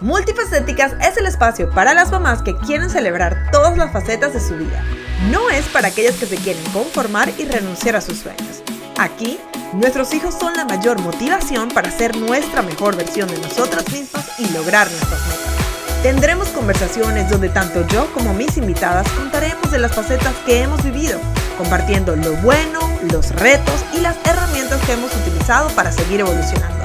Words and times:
Multifacéticas 0.00 0.92
es 1.00 1.16
el 1.16 1.24
espacio 1.24 1.70
para 1.70 1.94
las 1.94 2.10
mamás 2.10 2.42
que 2.42 2.54
quieren 2.54 2.90
celebrar 2.90 3.48
todas 3.50 3.78
las 3.78 3.92
facetas 3.92 4.34
de 4.34 4.40
su 4.40 4.54
vida. 4.54 4.82
No 5.30 5.48
es 5.48 5.64
para 5.66 5.88
aquellas 5.88 6.16
que 6.16 6.26
se 6.26 6.36
quieren 6.36 6.62
conformar 6.70 7.32
y 7.38 7.46
renunciar 7.46 7.96
a 7.96 8.02
sus 8.02 8.18
sueños. 8.18 8.62
Aquí, 8.98 9.38
nuestros 9.72 10.12
hijos 10.12 10.34
son 10.38 10.54
la 10.54 10.66
mayor 10.66 11.00
motivación 11.00 11.70
para 11.70 11.90
ser 11.90 12.14
nuestra 12.16 12.60
mejor 12.60 12.94
versión 12.94 13.28
de 13.28 13.38
nosotras 13.38 13.90
mismas 13.90 14.38
y 14.38 14.50
lograr 14.50 14.86
nuestras 14.90 15.20
metas. 15.28 16.02
Tendremos 16.02 16.48
conversaciones 16.48 17.30
donde 17.30 17.48
tanto 17.48 17.86
yo 17.86 18.12
como 18.12 18.34
mis 18.34 18.58
invitadas 18.58 19.10
contaremos 19.12 19.70
de 19.70 19.78
las 19.78 19.94
facetas 19.94 20.34
que 20.44 20.60
hemos 20.60 20.84
vivido, 20.84 21.18
compartiendo 21.56 22.14
lo 22.16 22.34
bueno, 22.42 22.80
los 23.10 23.30
retos 23.34 23.82
y 23.94 24.00
las 24.00 24.16
herramientas 24.26 24.78
que 24.84 24.92
hemos 24.92 25.14
utilizado 25.16 25.70
para 25.70 25.90
seguir 25.90 26.20
evolucionando. 26.20 26.84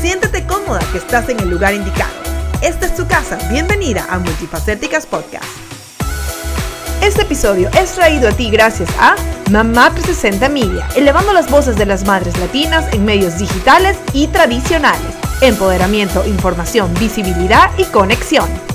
Siéntete 0.00 0.46
cómoda 0.46 0.80
que 0.92 0.98
estás 0.98 1.28
en 1.28 1.40
el 1.40 1.50
lugar 1.50 1.74
indicado. 1.74 2.27
Esta 2.60 2.86
es 2.86 2.96
tu 2.96 3.06
casa. 3.06 3.38
Bienvenida 3.52 4.04
a 4.10 4.18
Multifacéticas 4.18 5.06
Podcast. 5.06 5.44
Este 7.00 7.22
episodio 7.22 7.70
es 7.78 7.92
traído 7.92 8.28
a 8.28 8.32
ti 8.32 8.50
gracias 8.50 8.90
a 8.98 9.14
Mamá 9.52 9.90
360 9.90 10.48
Media, 10.48 10.88
elevando 10.96 11.32
las 11.32 11.48
voces 11.48 11.76
de 11.76 11.86
las 11.86 12.04
madres 12.04 12.36
latinas 12.38 12.92
en 12.92 13.04
medios 13.04 13.38
digitales 13.38 13.96
y 14.12 14.26
tradicionales. 14.26 15.14
Empoderamiento, 15.40 16.26
información, 16.26 16.92
visibilidad 16.94 17.70
y 17.78 17.84
conexión. 17.84 18.67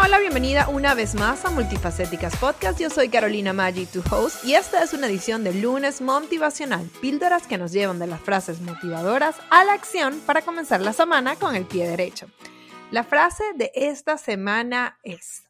Hola, 0.00 0.20
bienvenida 0.20 0.68
una 0.68 0.94
vez 0.94 1.16
más 1.16 1.44
a 1.44 1.50
Multifacéticas 1.50 2.36
Podcast. 2.36 2.78
Yo 2.78 2.88
soy 2.88 3.08
Carolina 3.08 3.52
Maggi, 3.52 3.84
tu 3.84 4.00
host, 4.10 4.44
y 4.44 4.54
esta 4.54 4.82
es 4.82 4.92
una 4.92 5.08
edición 5.08 5.42
de 5.42 5.52
lunes 5.52 6.00
motivacional, 6.00 6.88
píldoras 7.00 7.48
que 7.48 7.58
nos 7.58 7.72
llevan 7.72 7.98
de 7.98 8.06
las 8.06 8.20
frases 8.20 8.60
motivadoras 8.60 9.36
a 9.50 9.64
la 9.64 9.72
acción 9.72 10.20
para 10.20 10.42
comenzar 10.42 10.80
la 10.80 10.92
semana 10.92 11.34
con 11.34 11.56
el 11.56 11.66
pie 11.66 11.88
derecho. 11.88 12.28
La 12.92 13.02
frase 13.02 13.42
de 13.56 13.72
esta 13.74 14.18
semana 14.18 14.98
es, 15.02 15.42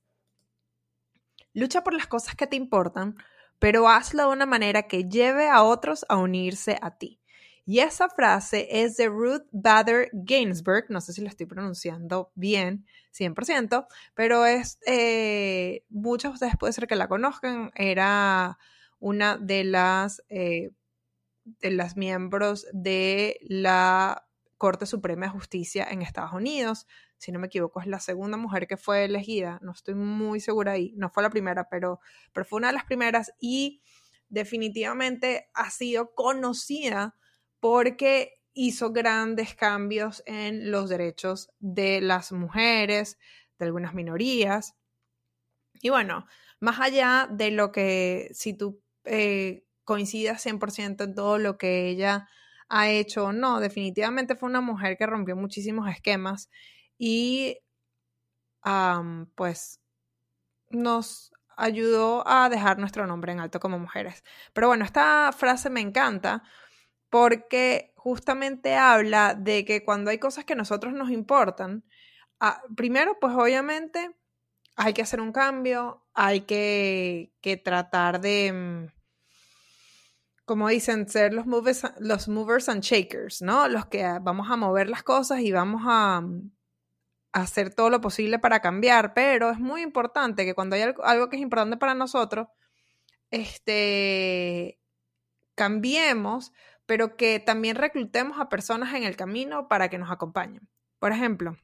lucha 1.53 1.85
por 1.85 1.93
las 1.93 2.07
cosas 2.07 2.35
que 2.35 2.47
te 2.47 2.57
importan, 2.57 3.17
pero 3.59 3.87
hazlo 3.89 4.29
de 4.29 4.33
una 4.33 4.47
manera 4.47 4.85
que 4.85 5.05
lleve 5.05 5.49
a 5.51 5.63
otros 5.63 6.07
a 6.09 6.17
unirse 6.17 6.79
a 6.81 6.97
ti. 6.97 7.18
Y 7.71 7.81
esa 7.81 8.09
frase 8.09 8.67
es 8.71 8.97
de 8.97 9.09
Ruth 9.09 9.47
Bader 9.53 10.11
Ginsburg, 10.25 10.87
no 10.89 11.03
sé 11.03 11.13
si 11.13 11.21
lo 11.21 11.29
estoy 11.29 11.45
pronunciando 11.45 12.33
bien, 12.35 12.87
100%, 13.13 13.87
pero 14.15 14.47
es, 14.47 14.79
eh, 14.87 15.85
muchos 15.91 16.31
de 16.31 16.35
ustedes 16.37 16.57
puede 16.59 16.73
ser 16.73 16.87
que 16.87 16.97
la 16.97 17.09
conozcan, 17.09 17.71
era 17.75 18.57
una 19.01 19.37
de 19.37 19.65
las, 19.65 20.25
eh, 20.31 20.71
de 21.45 21.71
las 21.73 21.95
miembros 21.95 22.67
de 22.73 23.39
la 23.43 24.27
Corte 24.57 24.87
Suprema 24.87 25.27
de 25.27 25.33
Justicia 25.33 25.87
en 25.91 26.01
Estados 26.01 26.33
Unidos. 26.33 26.87
Si 27.19 27.33
no 27.33 27.39
me 27.39 27.49
equivoco, 27.49 27.83
es 27.83 27.87
la 27.87 28.01
segunda 28.01 28.39
mujer 28.39 28.67
que 28.67 28.79
fue 28.79 29.05
elegida. 29.05 29.59
No 29.61 29.73
estoy 29.73 29.95
muy 29.95 30.41
segura 30.41 30.73
ahí. 30.73 30.95
No 30.97 31.11
fue 31.11 31.23
la 31.23 31.29
primera, 31.29 31.69
pero 31.69 32.01
fue 32.33 32.57
una 32.57 32.69
de 32.69 32.73
las 32.73 32.85
primeras 32.87 33.31
y 33.39 33.83
definitivamente 34.31 35.51
ha 35.53 35.69
sido 35.71 36.15
conocida 36.15 37.15
porque 37.61 38.39
hizo 38.55 38.93
grandes 38.93 39.55
cambios 39.55 40.23
en 40.27 40.71
los 40.71 40.89
derechos 40.89 41.51
de 41.59 42.01
las 42.01 42.33
mujeres, 42.33 43.19
de 43.59 43.67
algunas 43.67 43.95
minorías. 43.95 44.75
Y 45.81 45.91
bueno, 45.91 46.27
más 46.61 46.81
allá 46.81 47.29
de 47.31 47.51
lo 47.51 47.71
que 47.71 48.31
si 48.33 48.55
tú 48.55 48.83
eh, 49.05 49.65
coincidas 49.85 50.45
100% 50.45 51.05
en 51.05 51.15
todo 51.15 51.39
lo 51.39 51.57
que 51.57 51.89
ella 51.89 52.29
ha 52.69 52.89
hecho 52.91 53.27
o 53.27 53.33
no, 53.33 53.61
definitivamente 53.61 54.37
fue 54.37 54.49
una 54.49 54.61
mujer 54.61 54.97
que 54.97 55.07
rompió 55.07 55.37
muchísimos 55.37 55.89
esquemas 55.89 56.51
y 56.99 57.59
pues 59.35 59.81
nos 60.71 61.33
ayudó 61.57 62.27
a 62.29 62.49
dejar 62.49 62.79
nuestro 62.79 63.07
nombre 63.07 63.33
en 63.33 63.41
alto 63.41 63.61
como 63.61 63.79
mujeres. 63.79 64.23
Pero 64.53 64.69
bueno, 64.69 64.85
esta 64.85 65.33
frase 65.33 65.71
me 65.71 65.81
encanta 65.81 66.43
porque 67.11 67.93
justamente 67.97 68.77
habla 68.77 69.35
de 69.35 69.65
que 69.65 69.85
cuando 69.85 70.11
hay 70.11 70.19
cosas 70.19 70.45
que 70.45 70.55
a 70.55 70.57
nosotros 70.57 70.93
nos 70.95 71.11
importan, 71.11 71.85
ah, 72.41 72.63
primero, 72.77 73.19
pues 73.21 73.35
obviamente 73.35 74.11
hay 74.77 74.95
que 74.95 75.03
hacer 75.03 75.21
un 75.21 75.33
cambio, 75.33 76.07
hay 76.15 76.43
que, 76.43 77.33
tratar 77.65 78.21
de, 78.21 78.53
mm, 78.53 78.87
como 80.45 80.69
dicen, 80.69 81.09
ser 81.09 81.35
los 81.35 81.47
movers, 81.47 81.83
los 81.99 82.29
movers 82.29 82.69
and 82.69 82.83
shakers, 82.83 83.43
¿no? 83.43 83.69
Los 83.69 83.87
que 83.87 84.05
vamos 84.23 84.51
a 84.51 84.57
mover 84.57 84.89
las 84.89 85.03
cosas 85.03 85.41
y 85.41 85.53
vamos 85.53 85.83
a, 85.87 86.21
mm, 86.21 86.51
hacer 87.33 87.75
todo 87.75 87.91
lo 87.91 88.01
posible 88.01 88.39
para 88.39 88.61
cambiar, 88.61 89.15
pero 89.15 89.51
es 89.51 89.59
muy 89.59 89.83
importante 89.83 90.45
que 90.45 90.55
cuando 90.55 90.77
hay 90.77 90.83
algo, 90.83 91.05
algo 91.05 91.29
que 91.29 91.37
es 91.37 91.43
importante 91.43 91.77
para 91.77 91.95
nosotros, 91.95 92.49
este, 93.31 94.81
cambiemos 95.55 96.53
pero 96.89 97.19
que 97.19 97.39
también 97.39 97.77
reclutemos 97.77 98.41
a 98.41 98.49
personas 98.49 98.95
en 98.95 99.05
el 99.05 99.15
camino 99.15 99.69
para 99.69 99.91
que 99.91 99.99
nos 99.99 100.11
acompañen. 100.11 100.71
Por 100.99 101.13
ejemplo, 101.13 101.55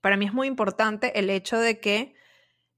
para 0.00 0.16
mí 0.16 0.24
es 0.24 0.32
muy 0.32 0.46
importante 0.46 1.18
el 1.18 1.28
hecho 1.28 1.58
de 1.58 1.80
que 1.80 2.14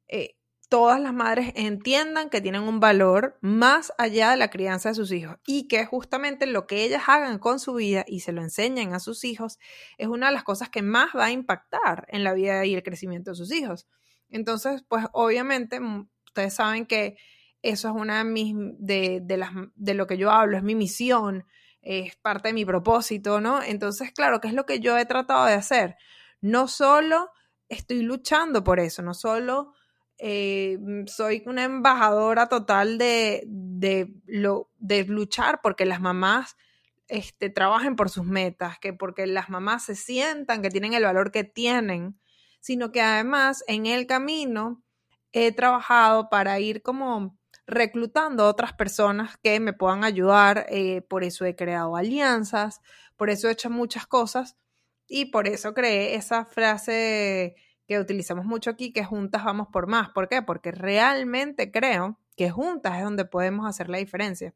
eh, 0.08 0.36
todas 0.68 1.00
las 1.00 1.14
madres 1.14 1.52
entiendan 1.54 2.28
que 2.28 2.40
tienen 2.40 2.62
un 2.62 2.80
valor 2.80 3.38
más 3.40 3.92
allá 3.98 4.32
de 4.32 4.36
la 4.36 4.50
crianza 4.50 4.88
de 4.88 4.96
sus 4.96 5.12
hijos 5.12 5.36
y 5.46 5.68
que 5.68 5.86
justamente 5.86 6.44
lo 6.46 6.66
que 6.66 6.82
ellas 6.82 7.04
hagan 7.06 7.38
con 7.38 7.60
su 7.60 7.74
vida 7.74 8.04
y 8.08 8.18
se 8.18 8.32
lo 8.32 8.42
enseñen 8.42 8.92
a 8.92 8.98
sus 8.98 9.22
hijos 9.22 9.60
es 9.98 10.08
una 10.08 10.26
de 10.26 10.32
las 10.32 10.42
cosas 10.42 10.70
que 10.70 10.82
más 10.82 11.10
va 11.16 11.26
a 11.26 11.30
impactar 11.30 12.04
en 12.08 12.24
la 12.24 12.34
vida 12.34 12.66
y 12.66 12.74
el 12.74 12.82
crecimiento 12.82 13.30
de 13.30 13.36
sus 13.36 13.52
hijos. 13.52 13.86
Entonces, 14.28 14.84
pues 14.88 15.06
obviamente 15.12 15.78
ustedes 16.26 16.54
saben 16.54 16.84
que 16.84 17.16
eso 17.62 17.88
es 17.88 17.94
una 17.94 18.18
de 18.18 18.24
mis, 18.24 18.54
de, 18.78 19.36
las, 19.36 19.50
de 19.74 19.94
lo 19.94 20.06
que 20.06 20.18
yo 20.18 20.30
hablo, 20.30 20.56
es 20.56 20.62
mi 20.62 20.74
misión, 20.74 21.46
es 21.80 22.16
parte 22.16 22.48
de 22.48 22.54
mi 22.54 22.64
propósito, 22.64 23.40
¿no? 23.40 23.62
Entonces, 23.62 24.12
claro, 24.12 24.40
¿qué 24.40 24.48
es 24.48 24.54
lo 24.54 24.66
que 24.66 24.80
yo 24.80 24.98
he 24.98 25.06
tratado 25.06 25.46
de 25.46 25.54
hacer? 25.54 25.96
No 26.40 26.68
solo 26.68 27.30
estoy 27.68 28.02
luchando 28.02 28.62
por 28.64 28.80
eso, 28.80 29.02
no 29.02 29.14
solo 29.14 29.72
eh, 30.18 30.78
soy 31.06 31.42
una 31.46 31.64
embajadora 31.64 32.48
total 32.48 32.98
de, 32.98 33.44
de, 33.46 34.12
lo, 34.26 34.70
de 34.78 35.04
luchar 35.04 35.60
porque 35.62 35.86
las 35.86 36.00
mamás 36.00 36.56
este, 37.08 37.50
trabajen 37.50 37.96
por 37.96 38.08
sus 38.08 38.24
metas, 38.24 38.78
que 38.78 38.92
porque 38.92 39.26
las 39.26 39.50
mamás 39.50 39.84
se 39.84 39.96
sientan 39.96 40.62
que 40.62 40.70
tienen 40.70 40.94
el 40.94 41.04
valor 41.04 41.32
que 41.32 41.44
tienen, 41.44 42.20
sino 42.60 42.92
que 42.92 43.00
además 43.02 43.64
en 43.66 43.86
el 43.86 44.06
camino 44.06 44.82
he 45.32 45.52
trabajado 45.52 46.28
para 46.28 46.60
ir 46.60 46.82
como 46.82 47.36
reclutando 47.72 48.44
a 48.44 48.48
otras 48.48 48.72
personas 48.72 49.36
que 49.38 49.58
me 49.60 49.72
puedan 49.72 50.04
ayudar. 50.04 50.66
Eh, 50.68 51.02
por 51.02 51.24
eso 51.24 51.44
he 51.44 51.56
creado 51.56 51.96
alianzas, 51.96 52.80
por 53.16 53.30
eso 53.30 53.48
he 53.48 53.52
hecho 53.52 53.70
muchas 53.70 54.06
cosas 54.06 54.56
y 55.08 55.26
por 55.26 55.48
eso 55.48 55.74
creé 55.74 56.14
esa 56.14 56.44
frase 56.44 57.56
que 57.86 57.98
utilizamos 57.98 58.44
mucho 58.44 58.70
aquí, 58.70 58.92
que 58.92 59.04
juntas 59.04 59.44
vamos 59.44 59.68
por 59.72 59.86
más. 59.86 60.10
¿Por 60.10 60.28
qué? 60.28 60.42
Porque 60.42 60.70
realmente 60.70 61.70
creo 61.70 62.18
que 62.36 62.50
juntas 62.50 62.98
es 62.98 63.04
donde 63.04 63.24
podemos 63.24 63.66
hacer 63.66 63.88
la 63.88 63.98
diferencia. 63.98 64.54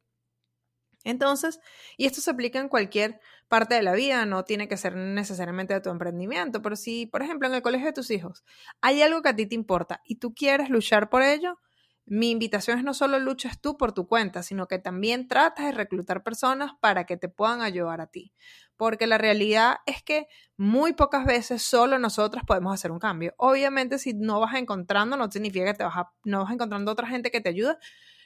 Entonces, 1.05 1.61
y 1.97 2.07
esto 2.07 2.21
se 2.21 2.31
aplica 2.31 2.59
en 2.59 2.69
cualquier 2.69 3.21
parte 3.49 3.77
de 3.77 3.83
la 3.83 3.93
vida, 3.93 4.27
no 4.27 4.45
tiene 4.45 4.67
que 4.67 4.77
ser 4.77 4.97
necesariamente 4.97 5.73
de 5.73 5.81
tu 5.81 5.91
emprendimiento, 5.91 6.63
pero 6.63 6.75
si, 6.75 7.07
por 7.07 7.23
ejemplo, 7.23 7.47
en 7.47 7.55
el 7.55 7.63
colegio 7.63 7.87
de 7.87 7.93
tus 7.93 8.11
hijos 8.11 8.45
hay 8.81 9.03
algo 9.03 9.23
que 9.23 9.29
a 9.29 9.37
ti 9.37 9.47
te 9.47 9.55
importa 9.55 10.03
y 10.05 10.17
tú 10.17 10.35
quieres 10.35 10.69
luchar 10.69 11.09
por 11.09 11.23
ello, 11.23 11.61
mi 12.07 12.31
invitación 12.31 12.79
es 12.79 12.85
no 12.85 12.95
solo 12.95 13.19
luches 13.19 13.61
tú 13.61 13.77
por 13.77 13.93
tu 13.93 14.07
cuenta, 14.07 14.45
sino 14.45 14.69
que 14.69 14.79
también 14.79 15.27
tratas 15.27 15.67
de 15.67 15.73
reclutar 15.73 16.23
personas 16.23 16.71
para 16.81 17.05
que 17.05 17.17
te 17.17 17.29
puedan 17.29 17.63
ayudar 17.63 18.01
a 18.01 18.07
ti. 18.07 18.33
Porque 18.77 19.09
la 19.09 19.19
realidad 19.19 19.79
es 19.87 20.03
que 20.05 20.29
muy 20.57 20.93
pocas 20.93 21.25
veces 21.25 21.63
solo 21.63 21.99
nosotras 21.99 22.45
podemos 22.47 22.73
hacer 22.73 22.93
un 22.93 23.01
cambio. 23.01 23.35
Obviamente, 23.39 23.99
si 23.99 24.15
no 24.15 24.39
vas 24.39 24.55
encontrando, 24.55 25.17
no 25.17 25.31
significa 25.31 25.65
que 25.67 25.75
te 25.75 25.85
vas 25.85 26.07
no 26.25 26.45
vas 26.45 26.53
encontrando 26.53 26.93
otra 26.93 27.09
gente 27.09 27.33
que 27.33 27.41
te 27.41 27.49
ayude, 27.49 27.77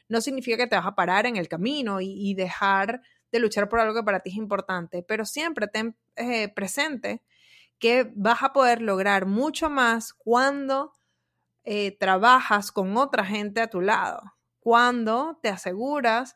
no 0.09 0.21
significa 0.21 0.59
que 0.59 0.67
te 0.67 0.77
vas 0.77 0.87
a 0.87 0.95
parar 0.95 1.25
en 1.25 1.37
el 1.37 1.49
camino 1.49 2.01
y, 2.03 2.35
dejar 2.35 3.01
de 3.33 3.39
luchar 3.39 3.69
por 3.69 3.81
algo 3.81 3.95
que 3.95 4.03
para 4.03 4.21
ti 4.21 4.31
es 4.31 4.37
importante. 4.37 5.03
Pero 5.03 5.25
siempre 5.25 5.69
ten 5.69 5.97
eh, 6.17 6.49
presente 6.49 7.23
que 7.79 8.13
vas 8.15 8.43
a 8.43 8.53
poder 8.53 8.83
lograr 8.83 9.25
mucho 9.25 9.71
más 9.71 10.13
cuando 10.13 10.93
eh, 11.73 11.97
trabajas 11.97 12.73
con 12.73 12.97
otra 12.97 13.25
gente 13.25 13.61
a 13.61 13.69
tu 13.69 13.81
lado, 13.81 14.23
cuando 14.59 15.39
te 15.41 15.49
aseguras 15.49 16.35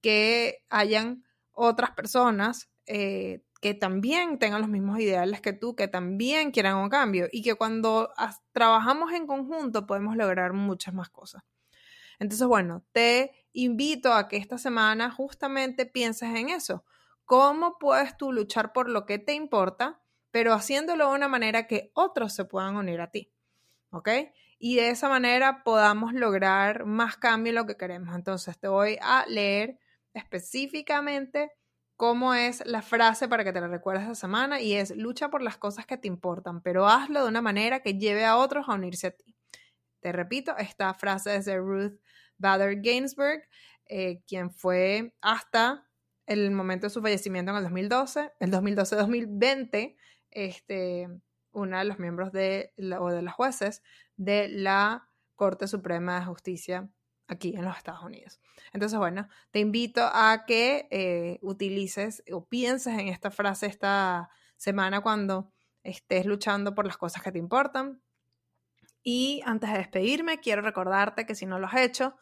que 0.00 0.64
hayan 0.68 1.24
otras 1.50 1.90
personas 1.90 2.70
eh, 2.86 3.42
que 3.60 3.74
también 3.74 4.38
tengan 4.38 4.60
los 4.60 4.70
mismos 4.70 5.00
ideales 5.00 5.40
que 5.40 5.52
tú, 5.52 5.74
que 5.74 5.88
también 5.88 6.52
quieran 6.52 6.76
un 6.76 6.88
cambio 6.90 7.26
y 7.32 7.42
que 7.42 7.56
cuando 7.56 8.12
trabajamos 8.52 9.12
en 9.12 9.26
conjunto 9.26 9.84
podemos 9.86 10.16
lograr 10.16 10.52
muchas 10.52 10.94
más 10.94 11.10
cosas. 11.10 11.42
Entonces, 12.20 12.46
bueno, 12.46 12.84
te 12.92 13.32
invito 13.52 14.12
a 14.12 14.28
que 14.28 14.36
esta 14.36 14.58
semana 14.58 15.10
justamente 15.10 15.86
pienses 15.86 16.34
en 16.36 16.50
eso. 16.50 16.84
¿Cómo 17.24 17.78
puedes 17.78 18.16
tú 18.16 18.32
luchar 18.32 18.72
por 18.72 18.88
lo 18.88 19.06
que 19.06 19.18
te 19.18 19.34
importa 19.34 20.00
pero 20.30 20.52
haciéndolo 20.52 21.08
de 21.08 21.16
una 21.16 21.28
manera 21.28 21.66
que 21.66 21.90
otros 21.94 22.34
se 22.34 22.44
puedan 22.44 22.76
unir 22.76 23.00
a 23.00 23.10
ti. 23.10 23.32
¿Ok? 23.90 24.08
Y 24.58 24.76
de 24.76 24.90
esa 24.90 25.08
manera 25.08 25.62
podamos 25.62 26.12
lograr 26.12 26.84
más 26.84 27.16
cambio 27.16 27.50
en 27.50 27.56
lo 27.56 27.66
que 27.66 27.76
queremos. 27.76 28.14
Entonces 28.14 28.58
te 28.58 28.68
voy 28.68 28.98
a 29.00 29.24
leer 29.26 29.78
específicamente 30.14 31.52
cómo 31.96 32.34
es 32.34 32.64
la 32.66 32.82
frase 32.82 33.28
para 33.28 33.44
que 33.44 33.52
te 33.52 33.60
la 33.60 33.68
recuerdes 33.68 34.04
esta 34.04 34.14
semana 34.14 34.60
y 34.60 34.74
es 34.74 34.96
lucha 34.96 35.30
por 35.30 35.42
las 35.42 35.58
cosas 35.58 35.84
que 35.84 35.96
te 35.96 36.06
importan, 36.06 36.62
pero 36.62 36.86
hazlo 36.86 37.22
de 37.22 37.28
una 37.28 37.42
manera 37.42 37.80
que 37.80 37.98
lleve 37.98 38.24
a 38.24 38.36
otros 38.36 38.68
a 38.68 38.74
unirse 38.74 39.08
a 39.08 39.10
ti. 39.10 39.34
Te 40.00 40.12
repito, 40.12 40.56
esta 40.56 40.94
frase 40.94 41.34
es 41.34 41.44
de 41.44 41.58
Ruth 41.58 41.98
Bader 42.36 42.80
Ginsburg, 42.80 43.42
eh, 43.86 44.22
quien 44.28 44.52
fue 44.52 45.12
hasta 45.20 45.88
el 46.26 46.50
momento 46.52 46.86
de 46.86 46.90
su 46.90 47.02
fallecimiento 47.02 47.50
en 47.50 47.56
el 47.56 47.62
2012, 47.64 48.32
el 48.38 48.50
2012-2020, 48.52 49.96
este, 50.30 51.08
una 51.52 51.78
de 51.80 51.84
los 51.84 51.98
miembros 51.98 52.32
de 52.32 52.72
o 52.98 53.10
de 53.10 53.22
los 53.22 53.34
jueces 53.34 53.82
de 54.16 54.48
la 54.48 55.08
Corte 55.34 55.68
Suprema 55.68 56.18
de 56.18 56.26
Justicia 56.26 56.88
aquí 57.28 57.54
en 57.54 57.64
los 57.64 57.76
Estados 57.76 58.02
Unidos. 58.02 58.40
Entonces, 58.72 58.98
bueno, 58.98 59.28
te 59.50 59.60
invito 59.60 60.02
a 60.02 60.44
que 60.46 60.88
eh, 60.90 61.38
utilices 61.42 62.22
o 62.32 62.46
pienses 62.46 62.98
en 62.98 63.08
esta 63.08 63.30
frase 63.30 63.66
esta 63.66 64.30
semana 64.56 65.02
cuando 65.02 65.52
estés 65.84 66.26
luchando 66.26 66.74
por 66.74 66.86
las 66.86 66.96
cosas 66.96 67.22
que 67.22 67.32
te 67.32 67.38
importan. 67.38 68.02
Y 69.02 69.42
antes 69.44 69.70
de 69.70 69.78
despedirme, 69.78 70.40
quiero 70.40 70.62
recordarte 70.62 71.24
que 71.24 71.34
si 71.34 71.46
no 71.46 71.58
lo 71.58 71.66
has 71.66 71.76
hecho, 71.76 72.16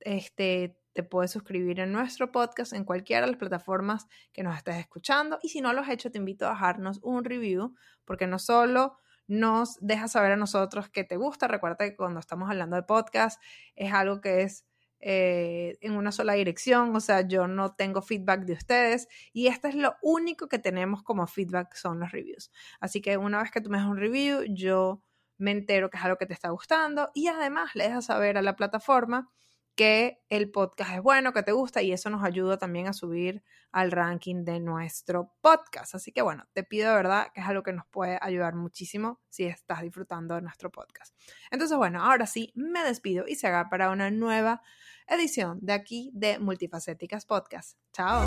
este, 0.00 0.78
te 0.96 1.02
puedes 1.02 1.30
suscribir 1.30 1.78
en 1.78 1.92
nuestro 1.92 2.32
podcast 2.32 2.72
en 2.72 2.84
cualquiera 2.84 3.26
de 3.26 3.32
las 3.32 3.38
plataformas 3.38 4.08
que 4.32 4.42
nos 4.42 4.56
estés 4.56 4.76
escuchando. 4.76 5.38
Y 5.42 5.50
si 5.50 5.60
no 5.60 5.74
lo 5.74 5.82
has 5.82 5.90
hecho, 5.90 6.10
te 6.10 6.16
invito 6.16 6.46
a 6.46 6.50
dejarnos 6.50 7.00
un 7.02 7.22
review, 7.22 7.74
porque 8.06 8.26
no 8.26 8.38
solo 8.38 8.96
nos 9.28 9.76
deja 9.80 10.08
saber 10.08 10.32
a 10.32 10.36
nosotros 10.36 10.88
que 10.88 11.04
te 11.04 11.16
gusta. 11.16 11.48
Recuerda 11.48 11.84
que 11.84 11.94
cuando 11.94 12.18
estamos 12.18 12.48
hablando 12.48 12.76
de 12.76 12.82
podcast 12.82 13.40
es 13.76 13.92
algo 13.92 14.22
que 14.22 14.42
es 14.42 14.64
eh, 15.00 15.76
en 15.82 15.92
una 15.92 16.12
sola 16.12 16.32
dirección, 16.32 16.96
o 16.96 17.00
sea, 17.00 17.20
yo 17.28 17.46
no 17.46 17.74
tengo 17.74 18.00
feedback 18.00 18.46
de 18.46 18.54
ustedes 18.54 19.08
y 19.34 19.48
este 19.48 19.68
es 19.68 19.74
lo 19.74 19.96
único 20.00 20.48
que 20.48 20.58
tenemos 20.58 21.02
como 21.02 21.26
feedback 21.26 21.74
son 21.74 22.00
los 22.00 22.10
reviews. 22.10 22.50
Así 22.80 23.02
que 23.02 23.18
una 23.18 23.42
vez 23.42 23.50
que 23.50 23.60
tú 23.60 23.68
me 23.68 23.76
das 23.76 23.86
un 23.86 23.98
review, 23.98 24.44
yo 24.48 25.02
me 25.36 25.50
entero 25.50 25.90
que 25.90 25.98
es 25.98 26.04
algo 26.04 26.16
que 26.16 26.24
te 26.24 26.32
está 26.32 26.48
gustando 26.48 27.10
y 27.12 27.26
además 27.26 27.74
le 27.74 27.84
dejas 27.84 28.06
saber 28.06 28.38
a 28.38 28.42
la 28.42 28.56
plataforma 28.56 29.30
que 29.76 30.22
el 30.30 30.50
podcast 30.50 30.94
es 30.94 31.02
bueno, 31.02 31.32
que 31.32 31.42
te 31.42 31.52
gusta 31.52 31.82
y 31.82 31.92
eso 31.92 32.08
nos 32.10 32.24
ayuda 32.24 32.58
también 32.58 32.88
a 32.88 32.94
subir 32.94 33.44
al 33.70 33.92
ranking 33.92 34.44
de 34.44 34.58
nuestro 34.58 35.34
podcast. 35.42 35.94
Así 35.94 36.12
que 36.12 36.22
bueno, 36.22 36.48
te 36.54 36.64
pido 36.64 36.88
de 36.88 36.96
verdad 36.96 37.28
que 37.34 37.42
es 37.42 37.46
algo 37.46 37.62
que 37.62 37.74
nos 37.74 37.86
puede 37.86 38.18
ayudar 38.22 38.54
muchísimo 38.54 39.20
si 39.28 39.44
estás 39.44 39.82
disfrutando 39.82 40.34
de 40.34 40.40
nuestro 40.40 40.72
podcast. 40.72 41.14
Entonces 41.50 41.76
bueno, 41.76 42.02
ahora 42.02 42.26
sí, 42.26 42.52
me 42.54 42.82
despido 42.82 43.26
y 43.28 43.34
se 43.34 43.46
haga 43.48 43.68
para 43.68 43.90
una 43.90 44.10
nueva 44.10 44.62
edición 45.08 45.58
de 45.60 45.74
aquí 45.74 46.10
de 46.14 46.38
Multifacéticas 46.38 47.26
Podcast. 47.26 47.78
Chao. 47.92 48.24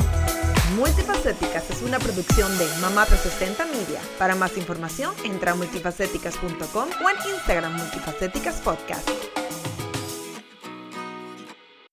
Multifacéticas 0.76 1.68
es 1.72 1.82
una 1.82 1.98
producción 1.98 2.56
de 2.60 2.68
Mamá 2.80 3.06
360 3.08 3.66
Media. 3.66 4.00
Para 4.20 4.36
más 4.36 4.56
información, 4.56 5.16
entra 5.26 5.54
a 5.54 5.56
multifacéticas.com 5.56 6.90
o 7.04 7.10
en 7.10 7.34
Instagram 7.34 7.76
Multifacéticas 7.76 8.62
Podcast. 8.62 9.10